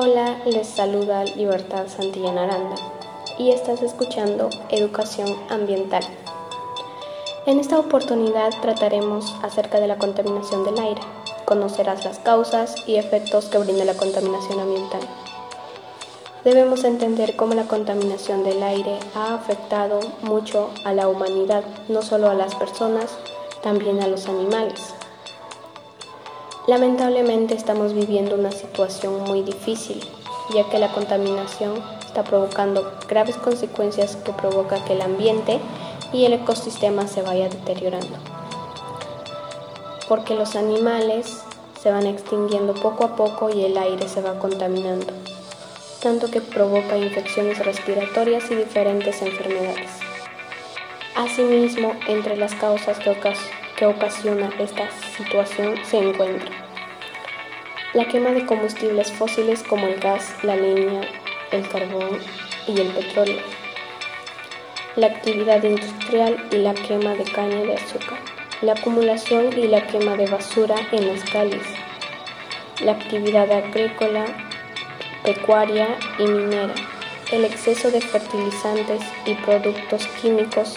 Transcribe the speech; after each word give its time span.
Hola, 0.00 0.38
les 0.46 0.68
saluda 0.68 1.24
Libertad 1.24 1.88
Santillana 1.88 2.44
Aranda 2.44 2.76
y 3.36 3.50
estás 3.50 3.82
escuchando 3.82 4.48
Educación 4.70 5.36
Ambiental. 5.48 6.04
En 7.46 7.58
esta 7.58 7.80
oportunidad 7.80 8.50
trataremos 8.62 9.34
acerca 9.42 9.80
de 9.80 9.88
la 9.88 9.98
contaminación 9.98 10.64
del 10.64 10.78
aire. 10.78 11.00
Conocerás 11.46 12.04
las 12.04 12.20
causas 12.20 12.76
y 12.86 12.94
efectos 12.94 13.46
que 13.46 13.58
brinda 13.58 13.84
la 13.84 13.94
contaminación 13.94 14.60
ambiental. 14.60 15.00
Debemos 16.44 16.84
entender 16.84 17.34
cómo 17.34 17.54
la 17.54 17.64
contaminación 17.64 18.44
del 18.44 18.62
aire 18.62 19.00
ha 19.16 19.34
afectado 19.34 19.98
mucho 20.22 20.70
a 20.84 20.92
la 20.92 21.08
humanidad, 21.08 21.64
no 21.88 22.02
solo 22.02 22.30
a 22.30 22.34
las 22.34 22.54
personas, 22.54 23.18
también 23.64 24.00
a 24.00 24.06
los 24.06 24.28
animales. 24.28 24.94
Lamentablemente 26.68 27.54
estamos 27.54 27.94
viviendo 27.94 28.36
una 28.36 28.52
situación 28.52 29.24
muy 29.24 29.40
difícil, 29.40 30.00
ya 30.54 30.68
que 30.68 30.78
la 30.78 30.92
contaminación 30.92 31.82
está 32.04 32.22
provocando 32.24 32.92
graves 33.08 33.36
consecuencias 33.36 34.16
que 34.16 34.32
provoca 34.32 34.84
que 34.84 34.92
el 34.92 35.00
ambiente 35.00 35.60
y 36.12 36.26
el 36.26 36.34
ecosistema 36.34 37.08
se 37.08 37.22
vaya 37.22 37.48
deteriorando. 37.48 38.18
Porque 40.08 40.34
los 40.34 40.56
animales 40.56 41.42
se 41.80 41.90
van 41.90 42.06
extinguiendo 42.06 42.74
poco 42.74 43.04
a 43.04 43.16
poco 43.16 43.48
y 43.48 43.64
el 43.64 43.78
aire 43.78 44.06
se 44.06 44.20
va 44.20 44.38
contaminando 44.38 45.06
tanto 46.02 46.30
que 46.30 46.40
provoca 46.40 46.96
infecciones 46.96 47.58
respiratorias 47.64 48.48
y 48.50 48.54
diferentes 48.54 49.20
enfermedades. 49.22 49.90
Asimismo, 51.16 51.92
entre 52.06 52.36
las 52.36 52.54
causas 52.54 52.98
que, 53.00 53.86
ocasiona 53.86 54.50
esta 54.58 54.88
situación 55.16 55.74
se 55.84 55.98
encuentra 55.98 56.67
la 57.94 58.06
quema 58.06 58.30
de 58.30 58.44
combustibles 58.44 59.10
fósiles 59.12 59.62
como 59.62 59.86
el 59.86 59.98
gas, 59.98 60.34
la 60.42 60.56
leña, 60.56 61.00
el 61.52 61.66
carbón 61.68 62.18
y 62.66 62.78
el 62.78 62.88
petróleo, 62.88 63.40
la 64.96 65.06
actividad 65.06 65.62
industrial 65.62 66.36
y 66.50 66.56
la 66.56 66.74
quema 66.74 67.14
de 67.14 67.24
caña 67.24 67.62
de 67.62 67.74
azúcar, 67.74 68.18
la 68.60 68.72
acumulación 68.72 69.58
y 69.58 69.68
la 69.68 69.86
quema 69.86 70.16
de 70.16 70.26
basura 70.26 70.76
en 70.92 71.06
las 71.08 71.24
calles, 71.30 71.62
la 72.84 72.92
actividad 72.92 73.50
agrícola 73.50 74.26
pecuaria 75.24 75.88
y 76.18 76.24
minera, 76.24 76.74
el 77.32 77.46
exceso 77.46 77.90
de 77.90 78.02
fertilizantes 78.02 79.00
y 79.24 79.34
productos 79.34 80.06
químicos, 80.20 80.76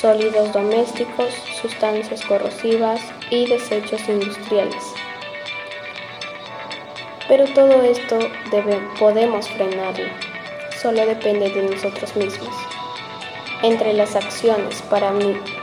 sólidos 0.00 0.52
domésticos, 0.54 1.34
sustancias 1.60 2.24
corrosivas 2.24 3.00
y 3.30 3.46
desechos 3.46 4.08
industriales. 4.08 4.84
Pero 7.28 7.44
todo 7.52 7.82
esto 7.82 8.18
podemos 8.98 9.48
frenarlo, 9.50 10.08
solo 10.80 11.06
depende 11.06 11.50
de 11.50 11.62
nosotros 11.62 12.16
mismos. 12.16 12.54
Entre 13.62 13.92
las 13.92 14.16
acciones 14.16 14.80
para 14.82 15.12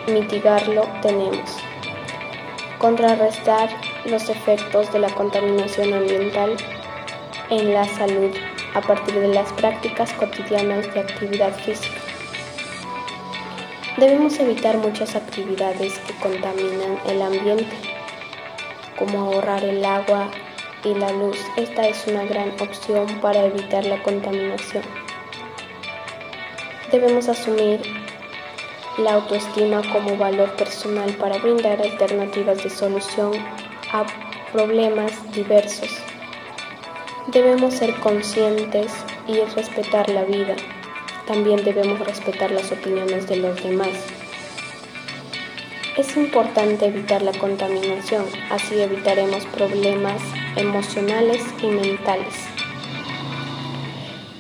mitigarlo 0.08 0.88
tenemos 1.02 1.58
contrarrestar 2.78 3.70
los 4.06 4.30
efectos 4.30 4.92
de 4.94 5.00
la 5.00 5.10
contaminación 5.10 5.94
ambiental 5.94 6.56
en 7.50 7.74
la 7.74 7.86
salud 7.86 8.32
a 8.76 8.82
partir 8.82 9.16
de 9.16 9.30
las 9.30 9.52
prácticas 9.54 10.14
cotidianas 10.14 10.94
de 10.94 11.00
actividad 11.00 11.54
física. 11.54 12.00
Debemos 13.98 14.38
evitar 14.40 14.78
muchas 14.78 15.16
actividades 15.16 15.98
que 16.00 16.14
contaminan 16.16 17.00
el 17.08 17.22
ambiente, 17.22 17.76
como 19.00 19.22
ahorrar 19.22 19.64
el 19.64 19.84
agua 19.84 20.30
y 20.86 20.94
la 20.94 21.12
luz. 21.12 21.38
Esta 21.58 21.88
es 21.88 22.06
una 22.08 22.24
gran 22.26 22.52
opción 22.62 23.08
para 23.22 23.46
evitar 23.46 23.86
la 23.86 24.02
contaminación. 24.04 24.84
Debemos 26.92 27.28
asumir 27.28 27.82
la 28.98 29.16
autoestima 29.16 29.82
como 29.92 30.16
valor 30.16 30.56
personal 30.56 31.12
para 31.16 31.38
brindar 31.40 31.82
alternativas 31.82 32.64
de 32.64 32.70
solución 32.70 33.34
a 33.92 34.06
problemas 34.54 35.12
diversos. 35.34 35.90
Debemos 37.28 37.74
ser 37.74 37.94
conscientes 37.96 38.94
y 39.28 39.40
respetar 39.56 40.10
la 40.10 40.24
vida. 40.24 40.56
También 41.26 41.64
debemos 41.66 42.00
respetar 42.00 42.52
las 42.52 42.72
opiniones 42.72 43.28
de 43.28 43.38
los 43.38 43.62
demás. 43.62 43.92
Es 45.98 46.16
importante 46.16 46.86
evitar 46.86 47.22
la 47.22 47.32
contaminación, 47.34 48.26
así 48.52 48.80
evitaremos 48.80 49.46
problemas 49.48 50.22
emocionales 50.56 51.44
y 51.62 51.68
mentales. 51.68 52.34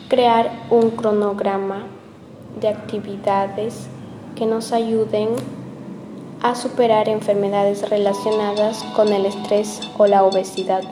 Crear 0.08 0.66
un 0.70 0.92
cronograma 0.92 1.88
de 2.60 2.70
actividades 2.70 3.88
que 4.36 4.46
nos 4.46 4.72
ayuden 4.72 5.30
a 6.42 6.56
superar 6.56 7.10
enfermedades 7.10 7.90
relacionadas 7.90 8.84
con 8.96 9.12
el 9.12 9.26
estrés 9.26 9.82
o 9.98 10.06
la 10.06 10.24
obesidad. 10.24 10.84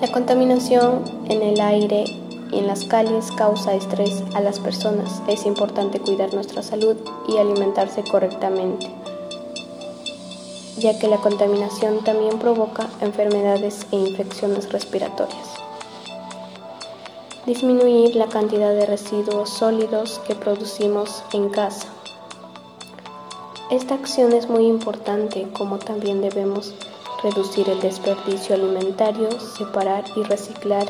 La 0.00 0.10
contaminación 0.12 1.04
en 1.28 1.42
el 1.42 1.60
aire 1.60 2.04
y 2.50 2.58
en 2.58 2.66
las 2.66 2.84
calles 2.84 3.30
causa 3.32 3.74
estrés 3.74 4.22
a 4.34 4.40
las 4.40 4.60
personas. 4.60 5.22
Es 5.28 5.44
importante 5.46 5.98
cuidar 5.98 6.32
nuestra 6.34 6.62
salud 6.62 6.96
y 7.28 7.38
alimentarse 7.38 8.02
correctamente, 8.04 8.86
ya 10.76 10.98
que 10.98 11.08
la 11.08 11.18
contaminación 11.18 12.02
también 12.04 12.38
provoca 12.38 12.88
enfermedades 13.00 13.86
e 13.92 13.96
infecciones 13.96 14.70
respiratorias. 14.72 15.48
Disminuir 17.46 18.16
la 18.16 18.26
cantidad 18.26 18.72
de 18.72 18.86
residuos 18.86 19.50
sólidos 19.50 20.20
que 20.26 20.34
producimos 20.34 21.22
en 21.32 21.50
casa. 21.50 21.88
Esta 23.70 23.94
acción 23.94 24.32
es 24.32 24.48
muy 24.48 24.66
importante 24.66 25.48
como 25.52 25.78
también 25.78 26.20
debemos 26.20 26.74
reducir 27.22 27.68
el 27.68 27.80
desperdicio 27.80 28.54
alimentario, 28.54 29.28
separar 29.40 30.04
y 30.16 30.22
reciclar, 30.22 30.86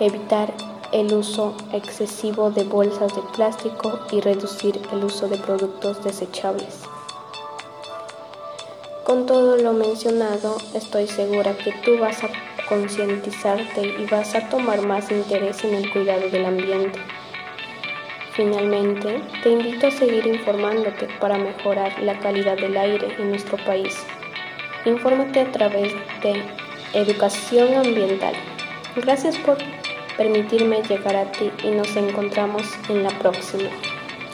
evitar 0.00 0.52
el 0.92 1.12
uso 1.14 1.54
excesivo 1.72 2.50
de 2.50 2.64
bolsas 2.64 3.14
de 3.14 3.22
plástico 3.34 3.98
y 4.12 4.20
reducir 4.20 4.80
el 4.92 5.04
uso 5.04 5.28
de 5.28 5.38
productos 5.38 6.04
desechables. 6.04 6.80
Con 9.12 9.26
todo 9.26 9.58
lo 9.58 9.74
mencionado, 9.74 10.56
estoy 10.72 11.06
segura 11.06 11.54
que 11.58 11.70
tú 11.84 11.98
vas 11.98 12.24
a 12.24 12.30
concientizarte 12.66 13.82
y 13.82 14.06
vas 14.06 14.34
a 14.34 14.48
tomar 14.48 14.80
más 14.86 15.10
interés 15.10 15.62
en 15.64 15.74
el 15.74 15.92
cuidado 15.92 16.30
del 16.30 16.46
ambiente. 16.46 16.98
Finalmente, 18.32 19.22
te 19.42 19.50
invito 19.50 19.88
a 19.88 19.90
seguir 19.90 20.26
informándote 20.26 21.08
para 21.20 21.36
mejorar 21.36 21.92
la 22.02 22.18
calidad 22.20 22.56
del 22.56 22.74
aire 22.74 23.14
en 23.18 23.28
nuestro 23.28 23.58
país. 23.66 23.94
Infórmate 24.86 25.40
a 25.40 25.52
través 25.52 25.92
de 26.22 26.42
Educación 26.94 27.74
Ambiental. 27.74 28.34
Gracias 28.96 29.36
por 29.36 29.58
permitirme 30.16 30.80
llegar 30.84 31.16
a 31.16 31.30
ti 31.32 31.50
y 31.62 31.70
nos 31.72 31.94
encontramos 31.96 32.62
en 32.88 33.02
la 33.02 33.10
próxima. 33.18 33.68